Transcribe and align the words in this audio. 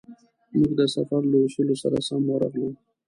موږ 0.57 0.71
د 0.79 0.81
سفر 0.95 1.21
له 1.31 1.37
اصولو 1.45 1.75
سره 1.83 1.97
سم 2.07 2.21
ورغلو. 2.29 2.67